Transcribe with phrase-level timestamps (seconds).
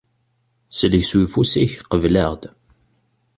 [0.77, 2.43] Sellek s uyeffus-ik, qbel-aɣ-d!